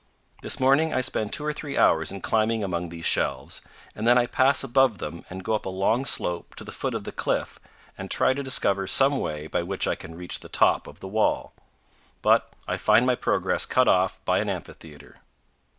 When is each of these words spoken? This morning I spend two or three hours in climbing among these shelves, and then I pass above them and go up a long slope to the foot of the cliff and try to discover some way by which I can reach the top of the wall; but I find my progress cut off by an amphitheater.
This 0.41 0.59
morning 0.59 0.91
I 0.95 1.01
spend 1.01 1.31
two 1.31 1.45
or 1.45 1.53
three 1.53 1.77
hours 1.77 2.11
in 2.11 2.21
climbing 2.21 2.63
among 2.63 2.89
these 2.89 3.05
shelves, 3.05 3.61
and 3.93 4.07
then 4.07 4.17
I 4.17 4.25
pass 4.25 4.63
above 4.63 4.97
them 4.97 5.23
and 5.29 5.43
go 5.43 5.53
up 5.53 5.67
a 5.67 5.69
long 5.69 6.05
slope 6.05 6.55
to 6.55 6.63
the 6.63 6.71
foot 6.71 6.95
of 6.95 7.03
the 7.03 7.11
cliff 7.11 7.59
and 7.99 8.09
try 8.09 8.33
to 8.33 8.41
discover 8.41 8.87
some 8.87 9.19
way 9.19 9.45
by 9.45 9.61
which 9.61 9.87
I 9.87 9.93
can 9.93 10.15
reach 10.17 10.39
the 10.39 10.49
top 10.49 10.87
of 10.87 11.01
the 11.01 11.07
wall; 11.07 11.53
but 12.23 12.51
I 12.67 12.77
find 12.77 13.05
my 13.05 13.13
progress 13.13 13.67
cut 13.67 13.87
off 13.87 14.19
by 14.25 14.39
an 14.39 14.49
amphitheater. 14.49 15.19